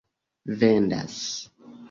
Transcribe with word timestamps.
vendas 0.59 1.21